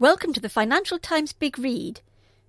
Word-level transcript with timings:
Welcome 0.00 0.32
to 0.32 0.40
the 0.40 0.48
Financial 0.48 0.98
Times 0.98 1.32
Big 1.32 1.56
Read, 1.56 2.00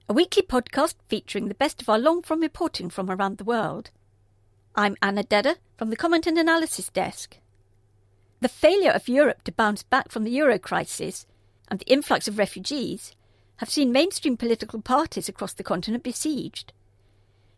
a 0.09 0.13
weekly 0.13 0.41
podcast 0.41 0.95
featuring 1.07 1.47
the 1.47 1.53
best 1.53 1.79
of 1.79 1.87
our 1.87 1.99
long 1.99 2.23
form 2.23 2.39
reporting 2.39 2.89
from 2.89 3.11
around 3.11 3.37
the 3.37 3.43
world. 3.43 3.91
I'm 4.73 4.97
Anna 4.99 5.21
Dedder 5.21 5.53
from 5.77 5.91
the 5.91 5.95
Comment 5.95 6.25
and 6.25 6.39
Analysis 6.39 6.89
Desk. 6.89 7.37
The 8.41 8.49
failure 8.49 8.89
of 8.89 9.07
Europe 9.07 9.43
to 9.43 9.51
bounce 9.51 9.83
back 9.83 10.09
from 10.09 10.23
the 10.23 10.31
euro 10.31 10.57
crisis 10.57 11.27
and 11.67 11.79
the 11.79 11.85
influx 11.85 12.27
of 12.27 12.39
refugees 12.39 13.15
have 13.57 13.69
seen 13.69 13.91
mainstream 13.91 14.37
political 14.37 14.81
parties 14.81 15.29
across 15.29 15.53
the 15.53 15.63
continent 15.63 16.03
besieged. 16.03 16.73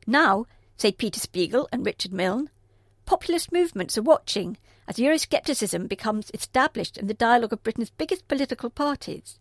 Now, 0.05 0.47
say 0.75 0.91
Peter 0.91 1.21
Spiegel 1.21 1.69
and 1.71 1.85
Richard 1.85 2.11
Milne, 2.11 2.49
populist 3.05 3.54
movements 3.54 3.97
are 3.97 4.01
watching 4.01 4.57
as 4.85 4.97
Euroscepticism 4.97 5.88
becomes 5.88 6.29
established 6.33 6.97
in 6.97 7.07
the 7.07 7.13
dialogue 7.13 7.54
of 7.54 7.63
Britain's 7.63 7.91
biggest 7.91 8.27
political 8.27 8.69
parties 8.69 9.39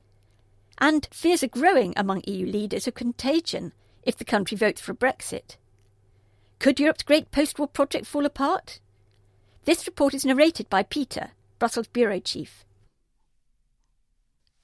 and 0.78 1.08
fears 1.12 1.42
are 1.42 1.48
growing 1.48 1.92
among 1.96 2.22
EU 2.26 2.46
leaders 2.46 2.86
of 2.86 2.94
contagion 2.94 3.72
if 4.02 4.16
the 4.16 4.24
country 4.24 4.56
votes 4.56 4.80
for 4.80 4.94
Brexit. 4.94 5.56
Could 6.58 6.80
Europe's 6.80 7.02
great 7.02 7.30
post 7.30 7.58
war 7.58 7.68
project 7.68 8.06
fall 8.06 8.24
apart? 8.24 8.80
This 9.64 9.86
report 9.86 10.14
is 10.14 10.24
narrated 10.24 10.70
by 10.70 10.82
Peter, 10.82 11.32
Brussels 11.58 11.88
Bureau 11.88 12.20
Chief. 12.20 12.64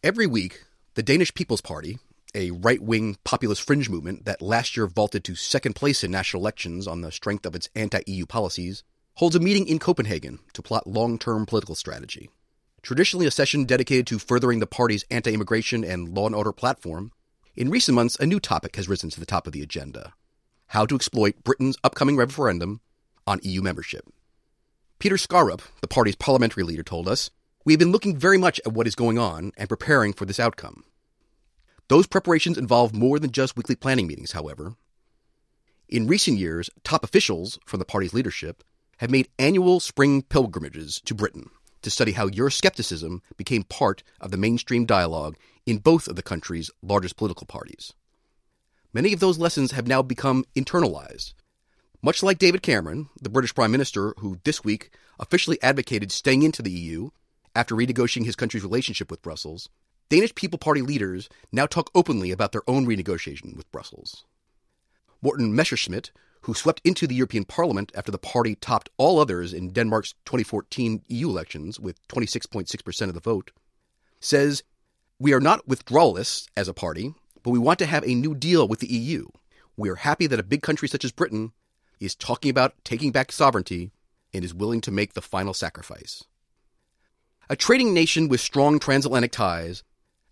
Every 0.03 0.27
week, 0.27 0.63
the 0.95 1.03
Danish 1.03 1.35
People's 1.35 1.61
Party, 1.61 1.99
a 2.35 2.51
right 2.51 2.81
wing 2.81 3.17
populist 3.25 3.63
fringe 3.63 3.89
movement 3.91 4.25
that 4.25 4.41
last 4.41 4.77
year 4.77 4.87
vaulted 4.87 5.25
to 5.25 5.35
second 5.35 5.75
place 5.75 6.03
in 6.03 6.11
national 6.11 6.43
elections 6.43 6.87
on 6.87 7.01
the 7.01 7.13
strength 7.13 7.47
of 7.47 7.55
its 7.55 7.69
anti 7.75 8.03
EU 8.07 8.27
policies, 8.27 8.85
holds 9.15 9.37
a 9.37 9.41
meeting 9.41 9.67
in 9.67 9.79
Copenhagen 9.79 10.39
to 10.55 10.63
plot 10.63 10.87
long 10.87 11.19
term 11.19 11.47
political 11.47 11.75
strategy. 11.75 12.31
Traditionally 12.83 13.27
a 13.27 13.31
session 13.31 13.65
dedicated 13.65 14.09
to 14.09 14.19
furthering 14.19 14.59
the 14.59 14.67
party's 14.67 15.05
anti 15.11 15.33
immigration 15.33 15.85
and 15.85 16.09
law 16.09 16.27
and 16.27 16.35
order 16.35 16.53
platform, 16.53 17.13
in 17.55 17.71
recent 17.71 17.95
months 17.95 18.17
a 18.17 18.27
new 18.27 18.41
topic 18.41 18.75
has 18.77 18.89
risen 18.89 19.09
to 19.11 19.21
the 19.21 19.27
top 19.27 19.47
of 19.47 19.53
the 19.53 19.63
agenda 19.63 20.15
how 20.73 20.87
to 20.87 20.95
exploit 20.95 21.45
Britain's 21.45 21.77
upcoming 21.85 22.17
referendum 22.17 22.81
on 23.27 23.39
EU 23.43 23.61
membership. 23.61 24.09
Peter 24.99 25.17
Skaarup, 25.17 25.61
the 25.83 25.87
party's 25.87 26.17
parliamentary 26.17 26.63
leader, 26.63 26.83
told 26.83 27.07
us, 27.07 27.29
We 27.67 27.75
have 27.75 27.79
been 27.79 27.93
looking 27.93 28.17
very 28.17 28.39
much 28.39 28.59
at 28.65 28.73
what 28.73 28.87
is 28.87 28.95
going 28.95 29.19
on 29.19 29.53
and 29.59 29.69
preparing 29.69 30.15
for 30.15 30.25
this 30.25 30.41
outcome. 30.41 30.85
Those 31.89 32.07
preparations 32.07 32.57
involve 32.57 32.95
more 32.95 33.19
than 33.19 33.33
just 33.33 33.55
weekly 33.55 33.75
planning 33.75 34.07
meetings, 34.07 34.33
however. 34.33 34.77
In 35.91 36.07
recent 36.07 36.39
years, 36.39 36.71
top 36.85 37.05
officials 37.05 37.59
from 37.67 37.79
the 37.79 37.85
party's 37.85 38.15
leadership 38.15 38.65
have 38.97 39.11
made 39.11 39.29
annual 39.39 39.79
spring 39.79 40.23
pilgrimages 40.23 41.03
to 41.05 41.15
Britain 41.15 41.51
to 41.83 41.91
study 41.91 42.13
how 42.13 42.29
Euroscepticism 42.29 43.21
became 43.37 43.65
part 43.65 44.03
of 44.21 44.31
the 44.31 44.37
mainstream 44.37 44.87
dialogue 44.87 45.37
in 45.67 45.79
both 45.79 46.09
of 46.09 46.17
the 46.17 46.23
country's 46.23 46.71
largest 46.83 47.17
political 47.17 47.47
parties. 47.47 47.93
Many 48.93 49.13
of 49.13 49.21
those 49.21 49.39
lessons 49.39 49.73
have 49.73 49.87
now 49.87 50.03
become 50.03 50.45
internalized. 50.55 51.35
Much 52.03 52.23
like 52.23 52.39
David 52.39 52.63
Cameron, 52.63 53.09
the 53.21 53.31
British 53.31 53.55
Prime 53.55 53.71
Minister, 53.71 54.15
who 54.19 54.39
this 54.45 54.65
week 54.65 54.91
officially 55.19 55.63
advocated 55.63 56.11
staying 56.11 56.43
into 56.43 56.63
the 56.63 56.71
EU 56.71 57.11
after 57.55 57.75
renegotiating 57.75 58.27
his 58.27 58.37
country's 58.37 58.65
relationship 58.65 59.11
with 59.11 59.23
Brussels, 59.23 59.69
Danish 60.09 60.35
People 60.35 60.59
Party 60.59 60.83
leaders 60.83 61.29
now 61.53 61.65
talk 61.65 61.91
openly 61.95 62.33
about 62.33 62.53
their 62.53 62.69
own 62.69 62.87
renegotiation 62.87 63.57
with 63.57 63.71
Brussels. 63.73 64.25
Morten 65.23 65.55
Messerschmidt, 65.55 66.11
who 66.43 66.55
swept 66.55 66.81
into 66.85 67.07
the 67.07 67.15
European 67.15 67.45
Parliament 67.45 67.93
after 67.95 68.11
the 68.11 68.19
party 68.19 68.55
topped 68.57 68.91
all 68.97 69.19
others 69.19 69.53
in 69.53 69.73
Denmark's 69.73 70.15
2014 70.25 71.03
EU 71.09 71.29
elections 71.29 71.79
with 71.79 72.07
26.6% 72.09 73.09
of 73.09 73.15
the 73.15 73.21
vote, 73.21 73.53
says, 74.21 74.63
We 75.19 75.33
are 75.33 75.41
not 75.41 75.69
withdrawalists 75.69 76.49
as 76.57 76.69
a 76.69 76.75
party, 76.75 77.15
but 77.43 77.51
we 77.51 77.59
want 77.59 77.79
to 77.79 77.87
have 77.87 78.05
a 78.05 78.15
new 78.15 78.35
deal 78.35 78.67
with 78.67 78.81
the 78.81 78.93
EU. 78.93 79.27
We 79.77 79.89
are 79.89 79.97
happy 79.97 80.27
that 80.27 80.41
a 80.41 80.45
big 80.45 80.63
country 80.63 80.89
such 80.89 81.05
as 81.05 81.13
Britain 81.13 81.53
is 82.01 82.15
talking 82.15 82.51
about 82.51 82.75
taking 82.85 83.13
back 83.13 83.31
sovereignty 83.31 83.93
and 84.35 84.45
is 84.45 84.55
willing 84.55 84.81
to 84.83 84.91
make 84.91 85.15
the 85.15 85.23
final 85.23 85.55
sacrifice. 85.55 86.25
A 87.49 87.57
trading 87.57 87.95
nation 87.95 88.29
with 88.29 88.41
strong 88.41 88.79
transatlantic 88.79 89.33
ties, 89.33 89.83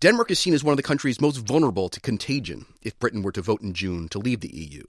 Denmark 0.01 0.31
is 0.31 0.39
seen 0.39 0.53
as 0.53 0.63
one 0.63 0.73
of 0.73 0.77
the 0.77 0.83
countries 0.83 1.21
most 1.21 1.37
vulnerable 1.37 1.87
to 1.89 1.99
contagion 2.01 2.65
if 2.81 2.97
Britain 2.99 3.21
were 3.21 3.31
to 3.31 3.41
vote 3.41 3.61
in 3.61 3.73
June 3.73 4.09
to 4.09 4.19
leave 4.19 4.41
the 4.41 4.53
EU. 4.53 4.83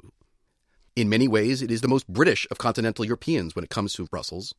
In 0.95 1.09
many 1.09 1.27
ways, 1.27 1.63
it 1.63 1.71
is 1.71 1.81
the 1.81 1.89
most 1.89 2.07
British 2.07 2.47
of 2.51 2.59
continental 2.59 3.07
Europeans 3.07 3.55
when 3.55 3.65
it 3.65 3.71
comes 3.71 3.95
to 3.95 4.05
Brussels, 4.05 4.55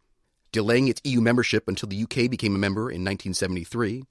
delaying 0.52 0.88
its 0.88 1.00
EU 1.04 1.22
membership 1.22 1.68
until 1.68 1.88
the 1.88 2.02
UK 2.02 2.28
became 2.28 2.56
a 2.56 2.60
member 2.60 2.90
in 2.90 3.06
1973, 3.06 4.04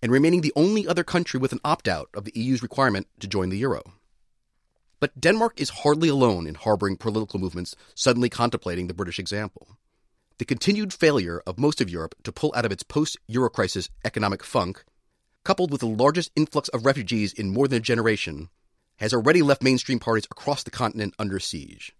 and 0.00 0.12
remaining 0.12 0.42
the 0.42 0.52
only 0.54 0.86
other 0.86 1.02
country 1.02 1.40
with 1.40 1.50
an 1.52 1.58
opt 1.64 1.88
out 1.88 2.08
of 2.14 2.24
the 2.24 2.32
EU's 2.36 2.62
requirement 2.62 3.08
to 3.18 3.26
join 3.26 3.48
the 3.48 3.58
euro. 3.58 3.82
But 5.00 5.20
Denmark 5.20 5.60
is 5.60 5.82
hardly 5.82 6.08
alone 6.08 6.46
in 6.46 6.54
harboring 6.54 6.98
political 6.98 7.40
movements 7.40 7.74
suddenly 7.96 8.28
contemplating 8.28 8.86
the 8.86 8.94
British 8.94 9.18
example. 9.18 9.76
The 10.38 10.44
continued 10.44 10.92
failure 10.92 11.42
of 11.46 11.58
most 11.58 11.80
of 11.80 11.90
Europe 11.90 12.14
to 12.22 12.30
pull 12.30 12.52
out 12.54 12.64
of 12.64 12.70
its 12.70 12.84
post 12.84 13.16
Euro 13.26 13.50
crisis 13.50 13.90
economic 14.04 14.44
funk, 14.44 14.84
coupled 15.42 15.72
with 15.72 15.80
the 15.80 15.88
largest 15.88 16.30
influx 16.36 16.68
of 16.68 16.86
refugees 16.86 17.32
in 17.32 17.52
more 17.52 17.66
than 17.66 17.78
a 17.78 17.80
generation, 17.80 18.50
has 18.96 19.12
already 19.12 19.42
left 19.42 19.62
mainstream 19.62 19.98
parties 19.98 20.26
across 20.30 20.62
the 20.62 20.70
continent 20.70 21.14
under 21.18 21.38
siege. 21.38 21.94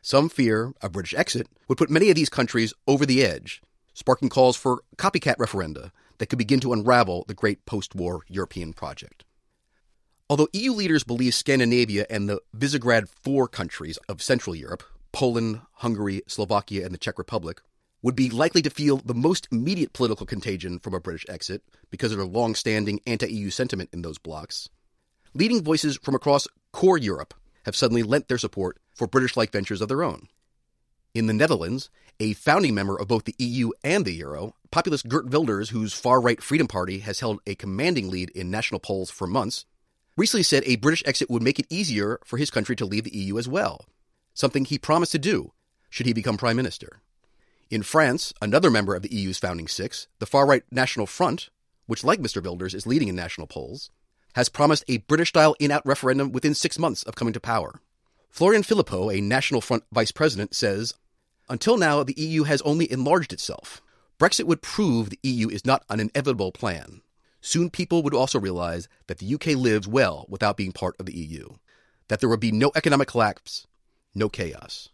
Some 0.00 0.28
fear 0.28 0.72
a 0.80 0.88
British 0.88 1.14
exit 1.14 1.46
would 1.68 1.78
put 1.78 1.90
many 1.90 2.10
of 2.10 2.16
these 2.16 2.28
countries 2.28 2.74
over 2.86 3.06
the 3.06 3.24
edge, 3.24 3.62
sparking 3.94 4.28
calls 4.28 4.56
for 4.56 4.82
copycat 4.96 5.36
referenda 5.36 5.92
that 6.18 6.26
could 6.26 6.38
begin 6.38 6.60
to 6.60 6.72
unravel 6.72 7.24
the 7.28 7.34
great 7.34 7.64
post 7.66 7.94
war 7.94 8.22
European 8.28 8.72
project. 8.72 9.24
Although 10.28 10.48
EU 10.52 10.72
leaders 10.72 11.04
believe 11.04 11.34
Scandinavia 11.34 12.06
and 12.08 12.28
the 12.28 12.40
Visegrad 12.56 13.08
Four 13.08 13.48
countries 13.48 13.98
of 14.08 14.22
Central 14.22 14.56
Europe, 14.56 14.82
Poland, 15.12 15.60
Hungary, 15.74 16.22
Slovakia, 16.26 16.84
and 16.84 16.94
the 16.94 16.98
Czech 16.98 17.18
Republic, 17.18 17.60
would 18.02 18.16
be 18.16 18.30
likely 18.30 18.62
to 18.62 18.70
feel 18.70 18.96
the 18.96 19.14
most 19.14 19.46
immediate 19.52 19.92
political 19.92 20.26
contagion 20.26 20.78
from 20.78 20.94
a 20.94 21.00
British 21.00 21.26
exit 21.28 21.62
because 21.90 22.12
of 22.12 22.18
their 22.18 22.26
long 22.26 22.54
standing 22.54 23.00
anti 23.06 23.32
EU 23.32 23.50
sentiment 23.50 23.90
in 23.92 24.02
those 24.02 24.18
blocs, 24.18 24.68
leading 25.34 25.62
voices 25.62 25.98
from 26.02 26.14
across 26.14 26.46
core 26.72 26.98
Europe 26.98 27.34
have 27.64 27.76
suddenly 27.76 28.02
lent 28.02 28.28
their 28.28 28.38
support 28.38 28.78
for 28.94 29.06
British 29.06 29.36
like 29.36 29.52
ventures 29.52 29.80
of 29.80 29.88
their 29.88 30.02
own. 30.02 30.28
In 31.14 31.26
the 31.26 31.32
Netherlands, 31.32 31.90
a 32.20 32.32
founding 32.34 32.74
member 32.74 32.98
of 32.98 33.08
both 33.08 33.24
the 33.24 33.34
EU 33.38 33.70
and 33.82 34.04
the 34.04 34.12
Euro, 34.14 34.54
populist 34.70 35.08
Geert 35.08 35.26
Wilders, 35.30 35.70
whose 35.70 35.92
far 35.92 36.20
right 36.20 36.42
Freedom 36.42 36.66
Party 36.66 37.00
has 37.00 37.20
held 37.20 37.40
a 37.46 37.54
commanding 37.54 38.10
lead 38.10 38.30
in 38.30 38.50
national 38.50 38.80
polls 38.80 39.10
for 39.10 39.26
months, 39.26 39.66
recently 40.16 40.42
said 40.42 40.62
a 40.66 40.76
British 40.76 41.02
exit 41.06 41.30
would 41.30 41.42
make 41.42 41.58
it 41.58 41.66
easier 41.68 42.18
for 42.24 42.36
his 42.36 42.50
country 42.50 42.76
to 42.76 42.86
leave 42.86 43.04
the 43.04 43.16
EU 43.16 43.38
as 43.38 43.48
well, 43.48 43.86
something 44.34 44.64
he 44.64 44.78
promised 44.78 45.12
to 45.12 45.18
do 45.18 45.52
should 45.90 46.06
he 46.06 46.12
become 46.12 46.36
Prime 46.36 46.56
Minister. 46.56 47.02
In 47.70 47.82
France, 47.82 48.32
another 48.42 48.70
member 48.70 48.94
of 48.94 49.02
the 49.02 49.14
EU's 49.14 49.38
founding 49.38 49.68
six, 49.68 50.06
the 50.18 50.26
far 50.26 50.46
right 50.46 50.62
National 50.70 51.06
Front, 51.06 51.48
which, 51.86 52.04
like 52.04 52.20
Mr. 52.20 52.42
Wilders, 52.42 52.74
is 52.74 52.86
leading 52.86 53.08
in 53.08 53.16
national 53.16 53.46
polls, 53.46 53.90
has 54.34 54.48
promised 54.48 54.84
a 54.88 54.98
British 54.98 55.30
style 55.30 55.54
in 55.58 55.70
out 55.70 55.84
referendum 55.86 56.32
within 56.32 56.54
six 56.54 56.78
months 56.78 57.02
of 57.02 57.14
coming 57.14 57.34
to 57.34 57.40
power. 57.40 57.80
Florian 58.30 58.62
Philippot, 58.62 59.16
a 59.16 59.20
National 59.20 59.60
Front 59.60 59.84
vice 59.92 60.12
president, 60.12 60.54
says 60.54 60.94
Until 61.48 61.76
now, 61.76 62.02
the 62.02 62.14
EU 62.16 62.44
has 62.44 62.62
only 62.62 62.90
enlarged 62.90 63.32
itself. 63.32 63.82
Brexit 64.18 64.44
would 64.44 64.62
prove 64.62 65.10
the 65.10 65.18
EU 65.22 65.48
is 65.48 65.66
not 65.66 65.84
an 65.90 66.00
inevitable 66.00 66.52
plan. 66.52 67.02
Soon 67.40 67.70
people 67.70 68.02
would 68.02 68.14
also 68.14 68.38
realize 68.38 68.88
that 69.08 69.18
the 69.18 69.34
UK 69.34 69.48
lives 69.48 69.88
well 69.88 70.26
without 70.28 70.56
being 70.56 70.72
part 70.72 70.94
of 70.98 71.06
the 71.06 71.16
EU, 71.16 71.48
that 72.08 72.20
there 72.20 72.28
would 72.28 72.40
be 72.40 72.52
no 72.52 72.70
economic 72.74 73.08
collapse, 73.08 73.66
no 74.14 74.28
chaos. 74.28 74.88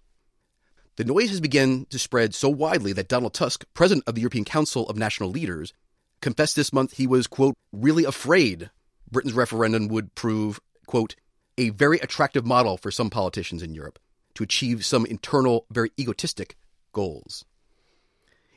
The 0.97 1.05
noise 1.05 1.29
has 1.29 1.41
begun 1.41 1.87
to 1.91 1.99
spread 1.99 2.35
so 2.35 2.49
widely 2.49 2.93
that 2.95 3.07
Donald 3.07 3.35
Tusk, 3.35 3.65
president 3.75 4.09
of 4.09 4.15
the 4.17 4.23
European 4.23 4.45
Council 4.45 4.89
of 4.89 4.97
National 4.97 5.31
Leaders, 5.31 5.73
confessed 6.21 6.57
this 6.57 6.73
month 6.73 6.95
he 6.95 7.07
was, 7.07 7.29
quote, 7.29 7.55
really 7.71 8.05
afraid 8.05 8.71
Britain's 9.11 9.35
referendum 9.35 9.89
would 9.89 10.15
prove, 10.15 10.61
quote, 10.87 11.17
a 11.57 11.71
very 11.71 11.99
attractive 11.99 12.47
model 12.47 12.77
for 12.77 12.91
some 12.91 13.11
politicians 13.11 13.63
in 13.63 13.75
Europe 13.75 13.99
to 14.35 14.45
achieve 14.45 14.85
some 14.85 15.05
internal, 15.07 15.67
very 15.71 15.91
egotistic 15.99 16.57
goals. 16.93 17.45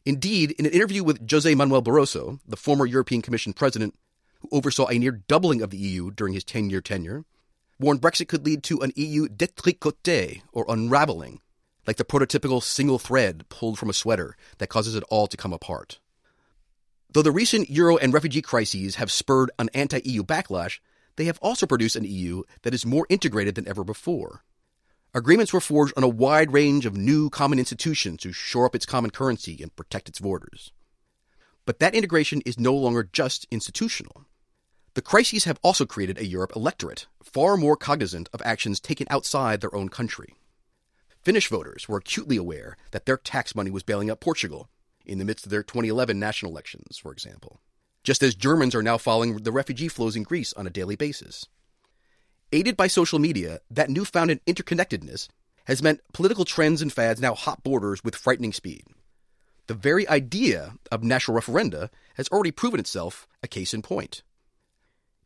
Indeed, 0.05 0.51
in 0.51 0.65
an 0.65 0.71
interview 0.71 1.03
with 1.03 1.29
Jose 1.29 1.53
Manuel 1.53 1.83
Barroso, 1.83 2.39
the 2.47 2.57
former 2.57 2.85
European 2.85 3.21
Commission 3.21 3.53
president 3.53 3.95
who 4.39 4.49
oversaw 4.51 4.87
a 4.87 4.97
near 4.97 5.11
doubling 5.11 5.61
of 5.61 5.69
the 5.69 5.77
EU 5.77 6.11
during 6.11 6.33
his 6.33 6.43
10 6.43 6.69
year 6.69 6.81
tenure, 6.81 7.23
warned 7.79 8.01
Brexit 8.01 8.27
could 8.27 8.45
lead 8.45 8.63
to 8.63 8.79
an 8.81 8.91
EU 8.95 9.27
détricoté, 9.27 10.41
or 10.51 10.65
unraveling, 10.67 11.41
like 11.87 11.97
the 11.97 12.05
prototypical 12.05 12.61
single 12.61 12.99
thread 12.99 13.47
pulled 13.49 13.77
from 13.77 13.89
a 13.89 13.93
sweater 13.93 14.35
that 14.57 14.69
causes 14.69 14.95
it 14.95 15.03
all 15.09 15.27
to 15.27 15.37
come 15.37 15.53
apart. 15.53 15.99
Though 17.13 17.21
the 17.21 17.31
recent 17.31 17.69
Euro 17.69 17.97
and 17.97 18.13
refugee 18.13 18.41
crises 18.41 18.95
have 18.95 19.11
spurred 19.11 19.51
an 19.59 19.69
anti 19.73 20.01
EU 20.05 20.23
backlash, 20.23 20.79
they 21.17 21.25
have 21.25 21.39
also 21.41 21.65
produced 21.65 21.97
an 21.97 22.05
EU 22.05 22.43
that 22.61 22.73
is 22.73 22.85
more 22.85 23.05
integrated 23.09 23.55
than 23.55 23.67
ever 23.67 23.83
before. 23.83 24.43
Agreements 25.13 25.51
were 25.51 25.59
forged 25.59 25.93
on 25.97 26.03
a 26.03 26.07
wide 26.07 26.53
range 26.53 26.85
of 26.85 26.95
new 26.95 27.29
common 27.29 27.59
institutions 27.59 28.21
to 28.21 28.31
shore 28.31 28.65
up 28.65 28.75
its 28.75 28.85
common 28.85 29.11
currency 29.11 29.61
and 29.61 29.75
protect 29.75 30.07
its 30.07 30.19
borders. 30.19 30.71
But 31.65 31.79
that 31.79 31.93
integration 31.93 32.41
is 32.45 32.57
no 32.57 32.73
longer 32.73 33.03
just 33.11 33.45
institutional. 33.51 34.25
The 34.93 35.01
crises 35.01 35.43
have 35.43 35.59
also 35.61 35.85
created 35.85 36.17
a 36.17 36.25
Europe 36.25 36.53
electorate 36.55 37.07
far 37.21 37.57
more 37.57 37.75
cognizant 37.75 38.29
of 38.31 38.41
actions 38.45 38.79
taken 38.79 39.07
outside 39.09 39.59
their 39.59 39.75
own 39.75 39.89
country. 39.89 40.35
Finnish 41.21 41.49
voters 41.49 41.89
were 41.89 41.97
acutely 41.97 42.37
aware 42.37 42.77
that 42.91 43.05
their 43.05 43.17
tax 43.17 43.53
money 43.53 43.69
was 43.69 43.83
bailing 43.83 44.09
out 44.09 44.21
Portugal 44.21 44.69
in 45.05 45.17
the 45.17 45.25
midst 45.25 45.45
of 45.45 45.51
their 45.51 45.63
2011 45.63 46.19
national 46.19 46.51
elections, 46.51 46.97
for 46.97 47.11
example, 47.11 47.59
just 48.03 48.23
as 48.23 48.35
Germans 48.35 48.75
are 48.75 48.83
now 48.83 48.97
following 48.97 49.37
the 49.37 49.51
refugee 49.51 49.87
flows 49.87 50.15
in 50.15 50.23
Greece 50.23 50.53
on 50.53 50.67
a 50.67 50.71
daily 50.71 50.95
basis. 50.95 51.45
Aided 52.51 52.75
by 52.75 52.87
social 52.87 53.19
media, 53.19 53.59
that 53.69 53.89
newfound 53.89 54.31
interconnectedness 54.45 55.29
has 55.65 55.83
meant 55.83 56.01
political 56.13 56.45
trends 56.45 56.81
and 56.81 56.91
fads 56.91 57.21
now 57.21 57.33
hop 57.33 57.63
borders 57.63 58.03
with 58.03 58.15
frightening 58.15 58.53
speed. 58.53 58.83
The 59.67 59.73
very 59.73 60.07
idea 60.09 60.73
of 60.91 61.03
national 61.03 61.39
referenda 61.39 61.89
has 62.15 62.27
already 62.27 62.51
proven 62.51 62.79
itself 62.79 63.27
a 63.41 63.47
case 63.47 63.73
in 63.73 63.81
point. 63.81 64.23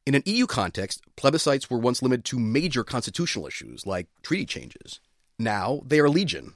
In 0.06 0.14
an 0.14 0.22
EU 0.26 0.46
context, 0.46 1.02
plebiscites 1.18 1.70
were 1.70 1.80
once 1.80 2.04
limited 2.04 2.26
to 2.26 2.40
major 2.40 2.84
constitutional 2.84 3.48
issues 3.48 3.88
like 3.88 4.08
treaty 4.22 4.46
changes. 4.46 5.00
Now 5.40 5.82
they 5.84 6.00
are 6.00 6.10
legion. 6.10 6.54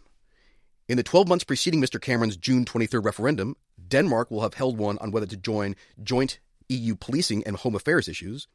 In 0.89 0.97
the 0.97 1.03
12 1.03 1.27
months 1.27 1.45
preceding 1.45 1.79
Mr. 1.79 2.01
Cameron's 2.01 2.35
June 2.35 2.65
23rd 2.65 3.05
referendum, 3.05 3.55
Denmark 3.87 4.29
will 4.29 4.41
have 4.41 4.55
held 4.55 4.77
one 4.77 4.97
on 4.97 5.11
whether 5.11 5.27
to 5.27 5.37
join 5.37 5.75
joint 6.03 6.39
EU 6.67 6.95
policing 6.95 7.43
and 7.45 7.55
home 7.55 7.75
affairs 7.75 8.09
issues. 8.09 8.47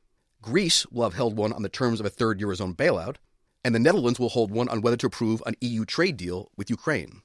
Greece 0.42 0.84
will 0.90 1.04
have 1.04 1.14
held 1.14 1.36
one 1.36 1.52
on 1.52 1.62
the 1.62 1.68
terms 1.68 2.00
of 2.00 2.06
a 2.06 2.10
third 2.10 2.40
Eurozone 2.40 2.74
bailout. 2.74 3.16
And 3.64 3.74
the 3.74 3.78
Netherlands 3.78 4.18
will 4.18 4.28
hold 4.28 4.50
one 4.50 4.68
on 4.68 4.82
whether 4.82 4.96
to 4.98 5.06
approve 5.06 5.42
an 5.46 5.54
EU 5.62 5.86
trade 5.86 6.18
deal 6.18 6.50
with 6.56 6.68
Ukraine. 6.68 7.22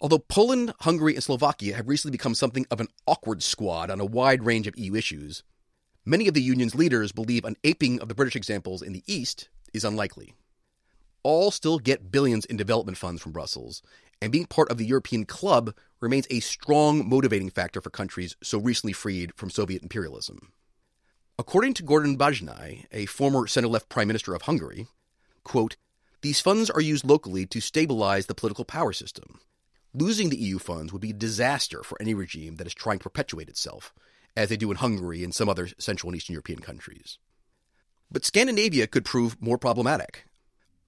Although 0.00 0.20
Poland, 0.20 0.72
Hungary, 0.80 1.14
and 1.14 1.22
Slovakia 1.22 1.74
have 1.74 1.88
recently 1.88 2.12
become 2.12 2.34
something 2.34 2.64
of 2.70 2.80
an 2.80 2.88
awkward 3.06 3.42
squad 3.42 3.90
on 3.90 4.00
a 4.00 4.06
wide 4.06 4.46
range 4.46 4.66
of 4.66 4.78
EU 4.78 4.94
issues, 4.94 5.42
Many 6.06 6.28
of 6.28 6.34
the 6.34 6.42
union's 6.42 6.74
leaders 6.74 7.12
believe 7.12 7.44
an 7.44 7.56
aping 7.62 8.00
of 8.00 8.08
the 8.08 8.14
British 8.14 8.34
examples 8.34 8.80
in 8.80 8.94
the 8.94 9.04
East 9.06 9.50
is 9.74 9.84
unlikely. 9.84 10.32
All 11.22 11.50
still 11.50 11.78
get 11.78 12.10
billions 12.10 12.46
in 12.46 12.56
development 12.56 12.96
funds 12.96 13.20
from 13.20 13.32
Brussels, 13.32 13.82
and 14.20 14.32
being 14.32 14.46
part 14.46 14.70
of 14.70 14.78
the 14.78 14.86
European 14.86 15.24
club 15.24 15.74
remains 16.00 16.26
a 16.30 16.40
strong 16.40 17.08
motivating 17.08 17.50
factor 17.50 17.80
for 17.80 17.90
countries 17.90 18.36
so 18.42 18.58
recently 18.58 18.92
freed 18.92 19.32
from 19.34 19.50
Soviet 19.50 19.82
imperialism. 19.82 20.52
According 21.38 21.74
to 21.74 21.82
Gordon 21.82 22.18
Bajnai, 22.18 22.86
a 22.92 23.06
former 23.06 23.46
center 23.46 23.68
left 23.68 23.88
prime 23.88 24.08
minister 24.08 24.34
of 24.34 24.42
Hungary, 24.42 24.86
quote, 25.42 25.76
these 26.22 26.40
funds 26.40 26.68
are 26.68 26.82
used 26.82 27.04
locally 27.04 27.46
to 27.46 27.60
stabilize 27.60 28.26
the 28.26 28.34
political 28.34 28.64
power 28.64 28.92
system. 28.92 29.40
Losing 29.94 30.28
the 30.28 30.36
EU 30.36 30.58
funds 30.58 30.92
would 30.92 31.00
be 31.00 31.10
a 31.10 31.14
disaster 31.14 31.82
for 31.82 32.00
any 32.00 32.12
regime 32.12 32.56
that 32.56 32.66
is 32.66 32.74
trying 32.74 32.98
to 32.98 33.04
perpetuate 33.04 33.48
itself, 33.48 33.94
as 34.36 34.50
they 34.50 34.56
do 34.56 34.70
in 34.70 34.76
Hungary 34.76 35.24
and 35.24 35.34
some 35.34 35.48
other 35.48 35.68
Central 35.78 36.10
and 36.10 36.16
Eastern 36.16 36.34
European 36.34 36.60
countries. 36.60 37.18
But 38.10 38.24
Scandinavia 38.24 38.86
could 38.86 39.04
prove 39.04 39.40
more 39.40 39.58
problematic. 39.58 40.26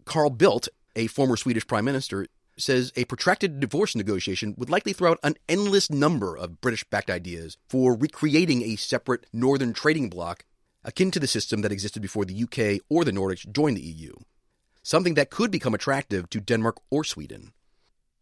Carl 0.05 0.31
Bildt, 0.31 0.69
a 0.95 1.07
former 1.07 1.37
Swedish 1.37 1.67
prime 1.67 1.85
minister, 1.85 2.27
says 2.57 2.93
a 2.97 3.05
protracted 3.05 3.61
divorce 3.61 3.95
negotiation 3.97 4.55
would 4.59 4.71
likely 4.71 4.93
throw 4.93 5.13
out 5.13 5.19
an 5.23 5.37
endless 5.49 5.91
number 5.91 6.37
of 6.37 6.61
British 6.61 6.85
backed 6.85 7.11
ideas 7.11 7.57
for 7.69 7.97
recreating 7.97 8.63
a 8.63 8.77
separate 8.77 9.27
northern 9.33 9.73
trading 9.73 10.09
bloc 10.09 10.45
akin 10.85 11.11
to 11.11 11.21
the 11.21 11.27
system 11.27 11.63
that 11.63 11.73
existed 11.73 12.01
before 12.03 12.25
the 12.25 12.43
UK 12.43 12.83
or 12.89 13.05
the 13.05 13.13
Nordics 13.13 13.51
joined 13.51 13.77
the 13.77 13.83
EU, 13.83 14.13
something 14.83 15.15
that 15.15 15.31
could 15.31 15.51
become 15.51 15.75
attractive 15.75 16.29
to 16.31 16.41
Denmark 16.41 16.79
or 16.91 17.05
Sweden. 17.05 17.53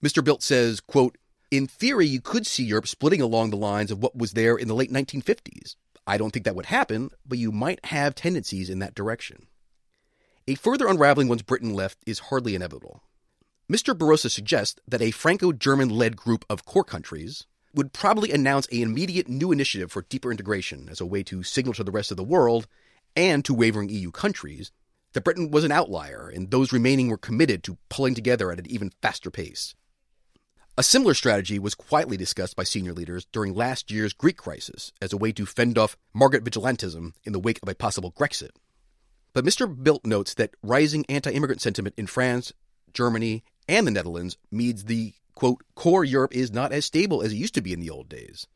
Mr. 0.03 0.23
Bildt 0.23 0.43
says, 0.43 0.81
quote, 0.81 1.17
in 1.51 1.67
theory, 1.67 2.07
you 2.07 2.21
could 2.21 2.47
see 2.47 2.63
Europe 2.63 2.87
splitting 2.87 3.21
along 3.21 3.51
the 3.51 3.57
lines 3.57 3.91
of 3.91 4.03
what 4.03 4.17
was 4.17 4.33
there 4.33 4.57
in 4.57 4.69
the 4.69 4.75
late 4.75 4.93
1950s. 4.93 5.75
I 6.07 6.17
don't 6.17 6.31
think 6.31 6.45
that 6.45 6.55
would 6.55 6.67
happen, 6.67 7.11
but 7.27 7.39
you 7.39 7.51
might 7.51 7.85
have 7.87 8.15
tendencies 8.15 8.71
in 8.71 8.79
that 8.79 8.95
direction. 8.95 9.47
A 10.47 10.55
further 10.55 10.87
unraveling 10.89 11.29
once 11.29 11.43
Britain 11.43 11.75
left 11.75 11.99
is 12.07 12.19
hardly 12.19 12.55
inevitable. 12.55 13.03
Mr. 13.71 13.97
Barroso 13.97 14.29
suggests 14.29 14.81
that 14.89 15.01
a 15.01 15.13
Franco 15.13 15.53
German 15.53 15.91
led 15.91 16.17
group 16.17 16.45
of 16.51 16.65
core 16.65 16.83
countries 16.83 17.47
would 17.73 17.93
probably 17.93 18.33
announce 18.33 18.67
an 18.67 18.83
immediate 18.83 19.29
new 19.29 19.53
initiative 19.53 19.93
for 19.93 20.03
deeper 20.09 20.33
integration 20.33 20.89
as 20.91 21.01
a 21.01 21.07
way 21.07 21.23
to 21.23 21.45
signal 21.45 21.75
to 21.75 21.85
the 21.85 21.93
rest 21.93 22.11
of 22.11 22.17
the 22.17 22.25
world 22.25 22.67
and 23.15 23.45
to 23.45 23.55
wavering 23.55 23.89
EU 23.89 24.11
countries 24.11 24.73
that 25.13 25.23
Britain 25.23 25.53
was 25.53 25.63
an 25.63 25.71
outlier 25.71 26.29
and 26.35 26.51
those 26.51 26.73
remaining 26.73 27.11
were 27.11 27.17
committed 27.17 27.63
to 27.63 27.79
pulling 27.89 28.13
together 28.13 28.51
at 28.51 28.59
an 28.59 28.69
even 28.69 28.91
faster 29.03 29.31
pace. 29.31 29.77
A 30.77 30.83
similar 30.83 31.15
strategy 31.15 31.61
was 31.61 31.77
quietly 31.77 32.17
discussed 32.17 32.57
by 32.57 32.65
senior 32.65 32.93
leaders 32.93 33.25
during 33.31 33.55
last 33.55 33.89
year's 33.89 34.13
Greek 34.13 34.37
crisis 34.37 34.91
as 35.01 35.13
a 35.13 35.17
way 35.17 35.31
to 35.31 35.47
fend 35.47 35.79
off 35.79 35.97
market 36.13 36.43
vigilantism 36.43 37.13
in 37.23 37.33
the 37.33 37.39
wake 37.39 37.61
of 37.63 37.69
a 37.69 37.77
possible 37.77 38.11
Grexit. 38.11 38.51
But 39.33 39.45
Mr. 39.45 39.73
Bildt 39.73 40.05
notes 40.05 40.35
that 40.35 40.57
rising 40.61 41.07
anti 41.09 41.31
immigrant 41.31 41.61
sentiment 41.61 41.95
in 41.97 42.09
France, 42.09 42.53
Germany, 42.93 43.45
and 43.69 43.87
the 43.87 43.91
Netherlands 43.91 44.37
means 44.51 44.85
the, 44.85 45.15
quote, 45.35 45.63
core 45.75 46.05
Europe 46.05 46.35
is 46.35 46.53
not 46.53 46.73
as 46.73 46.85
stable 46.85 47.23
as 47.23 47.33
it 47.33 47.37
used 47.37 47.55
to 47.55 47.61
be 47.61 47.73
in 47.73 47.81
the 47.81 47.91
old 47.91 48.09
days, 48.09 48.47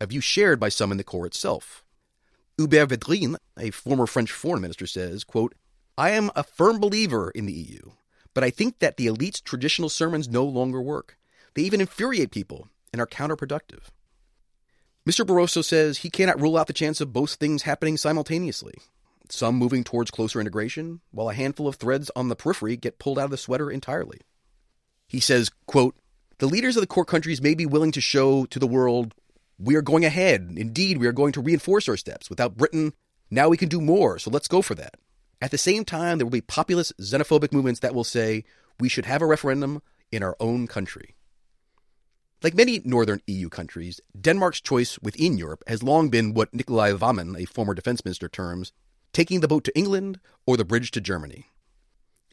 a 0.00 0.06
view 0.06 0.20
shared 0.20 0.58
by 0.58 0.68
some 0.68 0.90
in 0.90 0.98
the 0.98 1.04
core 1.04 1.26
itself. 1.26 1.84
Hubert 2.56 2.88
Védrine, 2.88 3.36
a 3.56 3.70
former 3.70 4.06
French 4.06 4.32
foreign 4.32 4.62
minister, 4.62 4.86
says, 4.86 5.22
quote, 5.24 5.54
I 5.96 6.10
am 6.10 6.30
a 6.34 6.42
firm 6.42 6.80
believer 6.80 7.30
in 7.30 7.46
the 7.46 7.52
EU, 7.52 7.80
but 8.34 8.44
I 8.44 8.50
think 8.50 8.78
that 8.78 8.96
the 8.96 9.06
elite's 9.06 9.40
traditional 9.40 9.88
sermons 9.88 10.28
no 10.28 10.44
longer 10.44 10.82
work. 10.82 11.16
They 11.54 11.62
even 11.62 11.80
infuriate 11.80 12.30
people 12.30 12.68
and 12.92 13.00
are 13.00 13.06
counterproductive. 13.06 13.84
Mr. 15.08 15.24
Barroso 15.24 15.64
says 15.64 15.98
he 15.98 16.10
cannot 16.10 16.40
rule 16.40 16.56
out 16.56 16.66
the 16.66 16.72
chance 16.72 17.00
of 17.00 17.12
both 17.12 17.34
things 17.34 17.62
happening 17.62 17.96
simultaneously. 17.96 18.74
Some 19.30 19.56
moving 19.56 19.84
towards 19.84 20.10
closer 20.10 20.40
integration, 20.40 21.00
while 21.10 21.28
a 21.28 21.34
handful 21.34 21.68
of 21.68 21.76
threads 21.76 22.10
on 22.16 22.28
the 22.28 22.36
periphery 22.36 22.76
get 22.76 22.98
pulled 22.98 23.18
out 23.18 23.26
of 23.26 23.30
the 23.30 23.36
sweater 23.36 23.70
entirely. 23.70 24.20
He 25.06 25.20
says, 25.20 25.50
quote, 25.66 25.96
The 26.38 26.46
leaders 26.46 26.76
of 26.76 26.80
the 26.80 26.86
core 26.86 27.04
countries 27.04 27.42
may 27.42 27.54
be 27.54 27.66
willing 27.66 27.92
to 27.92 28.00
show 28.00 28.46
to 28.46 28.58
the 28.58 28.66
world, 28.66 29.14
we 29.58 29.74
are 29.74 29.82
going 29.82 30.04
ahead. 30.04 30.54
Indeed, 30.56 30.98
we 30.98 31.06
are 31.06 31.12
going 31.12 31.32
to 31.32 31.40
reinforce 31.40 31.88
our 31.88 31.96
steps. 31.96 32.30
Without 32.30 32.56
Britain, 32.56 32.92
now 33.30 33.48
we 33.48 33.56
can 33.56 33.68
do 33.68 33.80
more, 33.80 34.18
so 34.18 34.30
let's 34.30 34.48
go 34.48 34.62
for 34.62 34.74
that. 34.76 34.94
At 35.40 35.50
the 35.50 35.58
same 35.58 35.84
time, 35.84 36.18
there 36.18 36.26
will 36.26 36.30
be 36.30 36.40
populist, 36.40 36.96
xenophobic 36.98 37.52
movements 37.52 37.80
that 37.80 37.94
will 37.94 38.04
say 38.04 38.44
we 38.80 38.88
should 38.88 39.06
have 39.06 39.22
a 39.22 39.26
referendum 39.26 39.82
in 40.10 40.22
our 40.22 40.36
own 40.40 40.66
country. 40.66 41.16
Like 42.42 42.54
many 42.54 42.80
northern 42.84 43.20
EU 43.26 43.48
countries, 43.48 44.00
Denmark's 44.18 44.60
choice 44.60 44.98
within 45.00 45.38
Europe 45.38 45.64
has 45.66 45.82
long 45.82 46.08
been 46.08 46.34
what 46.34 46.54
Nikolai 46.54 46.92
Wammen, 46.92 47.36
a 47.36 47.46
former 47.46 47.74
defense 47.74 48.04
minister, 48.04 48.28
terms 48.28 48.72
taking 49.18 49.40
the 49.40 49.48
boat 49.48 49.64
to 49.64 49.76
England 49.76 50.20
or 50.46 50.56
the 50.56 50.64
bridge 50.64 50.92
to 50.92 51.00
Germany. 51.00 51.46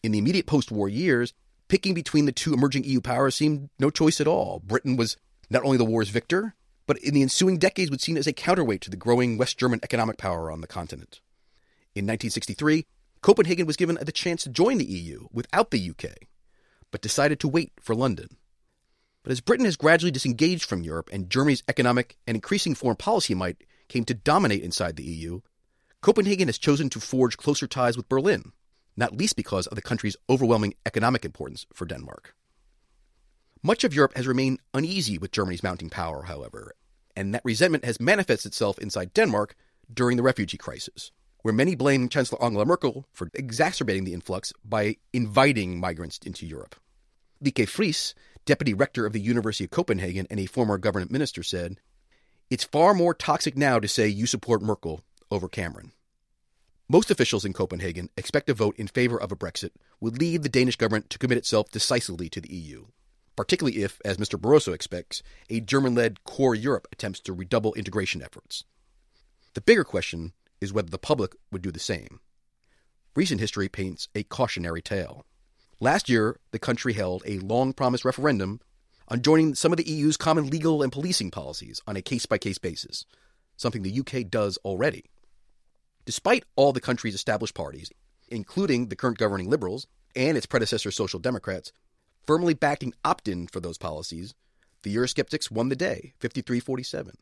In 0.03 0.11
the 0.11 0.19
immediate 0.19 0.45
post 0.45 0.71
war 0.71 0.87
years, 0.87 1.33
picking 1.67 1.95
between 1.95 2.27
the 2.27 2.31
two 2.31 2.53
emerging 2.53 2.83
EU 2.83 3.01
powers 3.01 3.35
seemed 3.35 3.71
no 3.79 3.89
choice 3.89 4.21
at 4.21 4.27
all. 4.27 4.61
Britain 4.63 4.95
was 4.95 5.17
not 5.49 5.63
only 5.63 5.79
the 5.79 5.83
war's 5.83 6.09
victor, 6.09 6.53
but 6.85 6.99
in 6.99 7.15
the 7.15 7.23
ensuing 7.23 7.57
decades 7.57 7.89
was 7.89 8.03
seen 8.03 8.17
as 8.17 8.27
a 8.27 8.33
counterweight 8.33 8.81
to 8.81 8.91
the 8.91 8.97
growing 8.97 9.35
West 9.35 9.57
German 9.57 9.79
economic 9.81 10.19
power 10.19 10.51
on 10.51 10.61
the 10.61 10.67
continent. 10.67 11.21
In 11.95 12.05
1963, 12.05 12.85
Copenhagen 13.23 13.65
was 13.65 13.77
given 13.77 13.97
the 13.99 14.11
chance 14.11 14.43
to 14.43 14.49
join 14.49 14.77
the 14.77 14.85
EU 14.85 15.25
without 15.33 15.71
the 15.71 15.89
UK, 15.89 16.27
but 16.91 17.01
decided 17.01 17.39
to 17.39 17.47
wait 17.47 17.71
for 17.81 17.95
London. 17.95 18.37
But 19.23 19.31
as 19.31 19.41
Britain 19.41 19.65
has 19.65 19.75
gradually 19.75 20.11
disengaged 20.11 20.65
from 20.65 20.83
Europe 20.83 21.09
and 21.11 21.31
Germany's 21.31 21.63
economic 21.67 22.15
and 22.27 22.35
increasing 22.35 22.75
foreign 22.75 22.97
policy 22.97 23.33
might 23.33 23.63
came 23.87 24.05
to 24.05 24.13
dominate 24.13 24.61
inside 24.61 24.97
the 24.97 25.03
EU, 25.03 25.41
Copenhagen 26.05 26.47
has 26.49 26.59
chosen 26.59 26.87
to 26.91 26.99
forge 26.99 27.35
closer 27.35 27.65
ties 27.65 27.97
with 27.97 28.07
Berlin, 28.07 28.51
not 28.95 29.17
least 29.17 29.35
because 29.35 29.65
of 29.65 29.73
the 29.75 29.81
country's 29.81 30.15
overwhelming 30.29 30.75
economic 30.85 31.25
importance 31.25 31.65
for 31.73 31.87
Denmark. 31.87 32.35
Much 33.63 33.83
of 33.83 33.91
Europe 33.91 34.15
has 34.15 34.27
remained 34.27 34.59
uneasy 34.71 35.17
with 35.17 35.31
Germany's 35.31 35.63
mounting 35.63 35.89
power, 35.89 36.25
however, 36.25 36.75
and 37.15 37.33
that 37.33 37.41
resentment 37.43 37.85
has 37.85 37.99
manifested 37.99 38.51
itself 38.51 38.77
inside 38.77 39.15
Denmark 39.15 39.55
during 39.91 40.15
the 40.15 40.21
refugee 40.21 40.59
crisis, 40.59 41.11
where 41.41 41.51
many 41.51 41.73
blame 41.73 42.07
Chancellor 42.07 42.43
Angela 42.43 42.67
Merkel 42.67 43.07
for 43.11 43.31
exacerbating 43.33 44.03
the 44.03 44.13
influx 44.13 44.53
by 44.63 44.97
inviting 45.11 45.79
migrants 45.79 46.19
into 46.23 46.45
Europe. 46.45 46.75
Lykke 47.43 47.65
Friis 47.65 48.13
deputy 48.45 48.75
rector 48.75 49.07
of 49.07 49.13
the 49.13 49.19
University 49.19 49.63
of 49.63 49.71
Copenhagen 49.71 50.27
and 50.29 50.39
a 50.39 50.45
former 50.45 50.77
government 50.77 51.09
minister, 51.09 51.41
said, 51.41 51.77
It's 52.51 52.63
far 52.63 52.93
more 52.93 53.15
toxic 53.15 53.57
now 53.57 53.79
to 53.79 53.87
say 53.87 54.07
you 54.07 54.27
support 54.27 54.61
Merkel 54.61 55.01
over 55.35 55.47
Cameron. 55.47 55.91
Most 56.87 57.11
officials 57.11 57.45
in 57.45 57.53
Copenhagen 57.53 58.09
expect 58.15 58.49
a 58.49 58.53
vote 58.53 58.75
in 58.77 58.87
favor 58.87 59.19
of 59.19 59.31
a 59.31 59.35
Brexit 59.35 59.71
would 59.99 60.19
lead 60.19 60.43
the 60.43 60.49
Danish 60.49 60.75
government 60.75 61.09
to 61.09 61.17
commit 61.17 61.37
itself 61.37 61.69
decisively 61.69 62.29
to 62.29 62.39
the 62.39 62.53
EU, 62.53 62.85
particularly 63.35 63.83
if, 63.83 63.99
as 64.05 64.17
Mr. 64.17 64.39
Barroso 64.39 64.73
expects, 64.73 65.21
a 65.49 65.59
German 65.59 65.95
led 65.95 66.23
core 66.23 66.55
Europe 66.55 66.87
attempts 66.91 67.19
to 67.21 67.33
redouble 67.33 67.73
integration 67.73 68.21
efforts. 68.21 68.63
The 69.55 69.61
bigger 69.61 69.83
question 69.83 70.33
is 70.61 70.73
whether 70.73 70.89
the 70.89 70.97
public 70.97 71.35
would 71.51 71.61
do 71.61 71.71
the 71.71 71.79
same. 71.79 72.19
Recent 73.15 73.39
history 73.39 73.69
paints 73.69 74.07
a 74.13 74.23
cautionary 74.23 74.81
tale. 74.81 75.25
Last 75.79 76.07
year, 76.07 76.39
the 76.51 76.59
country 76.59 76.93
held 76.93 77.23
a 77.25 77.39
long 77.39 77.73
promised 77.73 78.05
referendum 78.05 78.61
on 79.07 79.21
joining 79.21 79.55
some 79.55 79.71
of 79.71 79.77
the 79.77 79.89
EU's 79.89 80.17
common 80.17 80.47
legal 80.49 80.81
and 80.81 80.91
policing 80.91 81.31
policies 81.31 81.81
on 81.87 81.95
a 81.95 82.01
case 82.01 82.25
by 82.25 82.37
case 82.37 82.57
basis, 82.57 83.05
something 83.57 83.83
the 83.83 83.99
UK 83.99 84.29
does 84.29 84.57
already. 84.65 85.05
Despite 86.05 86.45
all 86.55 86.71
the 86.71 86.81
country's 86.81 87.15
established 87.15 87.55
parties, 87.55 87.91
including 88.27 88.87
the 88.89 88.95
current 88.95 89.17
governing 89.17 89.49
Liberals 89.49 89.87
and 90.15 90.37
its 90.37 90.45
predecessor 90.45 90.91
Social 90.91 91.19
Democrats, 91.19 91.71
firmly 92.25 92.53
backing 92.53 92.93
opt 93.03 93.27
in 93.27 93.47
for 93.47 93.59
those 93.59 93.77
policies, 93.77 94.33
the 94.83 94.95
Eurosceptics 94.95 95.49
won 95.49 95.69
the 95.69 95.75
day, 95.75 96.13
53 96.19 96.59
47. 96.59 97.17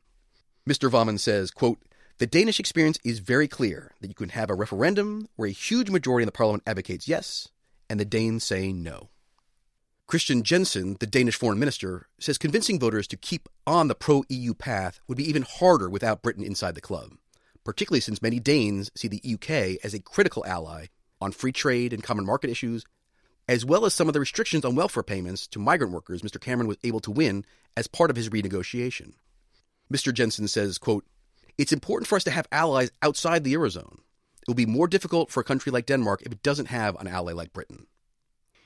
Mr. 0.68 0.90
Wammen 0.90 1.20
says, 1.20 1.52
quote, 1.52 1.80
the 2.20 2.28
Danish 2.28 2.60
experience 2.60 3.00
is 3.04 3.20
very 3.20 3.48
clear 3.48 3.94
that 4.02 4.08
you 4.08 4.14
can 4.14 4.30
have 4.30 4.50
a 4.50 4.56
referendum 4.56 5.28
where 5.36 5.50
a 5.50 5.52
huge 5.52 5.90
majority 5.90 6.24
in 6.24 6.28
the 6.28 6.32
parliament 6.32 6.64
advocates 6.68 7.08
yes, 7.08 7.50
and 7.90 8.00
the 8.00 8.06
Danes 8.06 8.44
say 8.44 8.72
no. 8.72 9.10
Kristian 10.08 10.44
Jensen, 10.44 10.98
the 11.00 11.08
Danish 11.08 11.36
foreign 11.36 11.58
minister, 11.58 12.08
says 12.20 12.38
convincing 12.38 12.80
voters 12.80 13.08
to 13.08 13.18
keep 13.18 13.50
on 13.66 13.88
the 13.88 13.96
pro 13.96 14.24
EU 14.30 14.54
path 14.54 15.00
would 15.08 15.18
be 15.18 15.28
even 15.28 15.42
harder 15.42 15.90
without 15.90 16.22
Britain 16.22 16.44
inside 16.44 16.76
the 16.76 16.82
club, 16.82 17.14
particularly 17.64 18.02
since 18.02 18.22
many 18.22 18.40
Danes 18.40 18.92
see 18.96 19.08
the 19.08 19.22
UK 19.34 19.84
as 19.84 19.94
a 19.94 20.02
critical 20.02 20.46
ally 20.46 20.88
on 21.22 21.32
free 21.32 21.52
trade 21.52 21.94
and 21.94 22.04
common 22.04 22.26
market 22.26 22.50
issues, 22.50 22.86
as 23.48 23.66
well 23.66 23.86
as 23.86 23.94
some 23.94 24.08
of 24.08 24.14
the 24.14 24.20
restrictions 24.20 24.66
on 24.66 24.76
welfare 24.76 25.04
payments 25.04 25.48
to 25.48 25.60
migrant 25.60 25.94
workers 25.94 26.22
Mr. 26.22 26.40
Cameron 26.40 26.68
was 26.68 26.78
able 26.84 27.00
to 27.02 27.12
win 27.12 27.46
as 27.76 27.88
part 27.88 28.10
of 28.10 28.16
his 28.16 28.30
renegotiation. 28.30 29.14
Mr. 29.92 30.14
Jensen 30.14 30.48
says, 30.48 30.78
quote, 30.78 31.06
It's 31.58 31.74
important 31.74 32.08
for 32.08 32.16
us 32.16 32.24
to 32.26 32.32
have 32.32 32.48
allies 32.52 32.92
outside 33.02 33.44
the 33.44 33.54
Eurozone. 33.54 34.00
It 34.42 34.48
will 34.48 34.56
be 34.56 34.66
more 34.66 34.88
difficult 34.88 35.32
for 35.32 35.40
a 35.40 35.46
country 35.46 35.72
like 35.72 35.86
Denmark 35.86 36.22
if 36.24 36.32
it 36.32 36.44
doesn't 36.44 36.68
have 36.68 36.96
an 37.00 37.08
ally 37.08 37.32
like 37.32 37.54
Britain. 37.54 37.88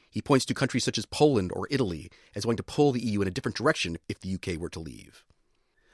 He 0.09 0.21
points 0.21 0.45
to 0.45 0.53
countries 0.53 0.83
such 0.83 0.97
as 0.97 1.05
Poland 1.05 1.51
or 1.53 1.67
Italy 1.69 2.09
as 2.33 2.45
going 2.45 2.57
to 2.57 2.63
pull 2.63 2.91
the 2.91 3.03
EU 3.03 3.21
in 3.21 3.27
a 3.27 3.31
different 3.31 3.57
direction 3.57 3.97
if 4.07 4.19
the 4.19 4.33
UK 4.33 4.59
were 4.59 4.69
to 4.69 4.79
leave. 4.79 5.23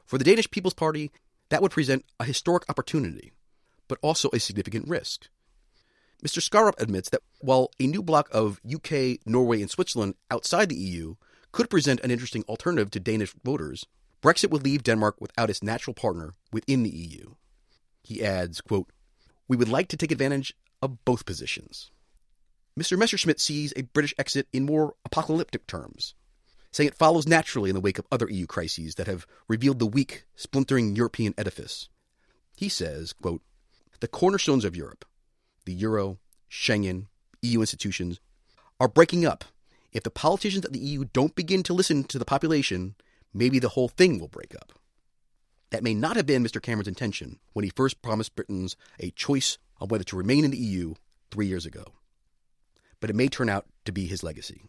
For 0.05 0.17
the 0.17 0.23
Danish 0.23 0.49
People's 0.51 0.73
Party, 0.73 1.11
that 1.53 1.61
would 1.61 1.71
present 1.71 2.03
a 2.19 2.25
historic 2.25 2.63
opportunity, 2.67 3.31
but 3.87 3.99
also 4.01 4.27
a 4.33 4.39
significant 4.39 4.87
risk. 4.87 5.27
Mr. 6.25 6.41
Skaarup 6.41 6.81
admits 6.81 7.11
that 7.11 7.21
while 7.41 7.69
a 7.79 7.85
new 7.85 8.01
bloc 8.01 8.27
of 8.31 8.59
UK, 8.65 9.19
Norway, 9.27 9.61
and 9.61 9.69
Switzerland 9.69 10.15
outside 10.31 10.69
the 10.69 10.75
EU 10.75 11.13
could 11.51 11.69
present 11.69 11.99
an 11.99 12.09
interesting 12.09 12.43
alternative 12.49 12.89
to 12.89 12.99
Danish 12.99 13.35
voters, 13.43 13.85
Brexit 14.23 14.49
would 14.49 14.63
leave 14.63 14.81
Denmark 14.81 15.17
without 15.19 15.51
its 15.51 15.61
natural 15.61 15.93
partner 15.93 16.33
within 16.51 16.81
the 16.81 16.89
EU. 16.89 17.35
He 18.01 18.25
adds, 18.25 18.59
quote, 18.59 18.89
We 19.47 19.55
would 19.55 19.69
like 19.69 19.89
to 19.89 19.97
take 19.97 20.11
advantage 20.11 20.55
of 20.81 21.05
both 21.05 21.27
positions. 21.27 21.91
Mr. 22.79 22.97
Messerschmidt 22.97 23.39
sees 23.39 23.73
a 23.75 23.83
British 23.83 24.15
exit 24.17 24.47
in 24.51 24.65
more 24.65 24.95
apocalyptic 25.05 25.67
terms, 25.67 26.15
saying 26.73 26.89
it 26.89 26.95
follows 26.95 27.25
naturally 27.25 27.69
in 27.69 27.75
the 27.75 27.81
wake 27.81 27.99
of 27.99 28.05
other 28.11 28.29
EU 28.29 28.45
crises 28.45 28.95
that 28.95 29.07
have 29.07 29.25
revealed 29.47 29.79
the 29.79 29.87
weak, 29.87 30.25
splintering 30.35 30.95
European 30.95 31.33
edifice. 31.37 31.87
He 32.55 32.67
says, 32.67 33.13
quote, 33.13 33.41
The 34.01 34.07
cornerstones 34.07 34.65
of 34.65 34.75
Europe, 34.75 35.05
the 35.65 35.73
Euro, 35.73 36.17
Schengen, 36.49 37.07
EU 37.41 37.61
institutions, 37.61 38.19
are 38.79 38.87
breaking 38.87 39.25
up. 39.25 39.45
If 39.93 40.03
the 40.03 40.09
politicians 40.09 40.65
of 40.65 40.73
the 40.73 40.79
EU 40.79 41.05
don't 41.05 41.35
begin 41.35 41.63
to 41.63 41.73
listen 41.73 42.03
to 42.05 42.19
the 42.19 42.25
population, 42.25 42.95
maybe 43.33 43.59
the 43.59 43.69
whole 43.69 43.87
thing 43.87 44.19
will 44.19 44.27
break 44.27 44.53
up. 44.55 44.73
That 45.69 45.83
may 45.83 45.93
not 45.93 46.17
have 46.17 46.25
been 46.25 46.43
Mr. 46.43 46.61
Cameron's 46.61 46.87
intention 46.87 47.39
when 47.53 47.63
he 47.63 47.71
first 47.71 48.01
promised 48.01 48.35
Britons 48.35 48.75
a 48.99 49.11
choice 49.11 49.57
on 49.79 49.87
whether 49.87 50.03
to 50.03 50.17
remain 50.17 50.43
in 50.43 50.51
the 50.51 50.57
EU 50.57 50.95
three 51.31 51.47
years 51.47 51.65
ago 51.65 51.93
but 53.03 53.09
it 53.09 53.17
may 53.17 53.27
turn 53.27 53.49
out 53.49 53.65
to 53.83 53.91
be 53.91 54.05
his 54.05 54.23
legacy. 54.23 54.61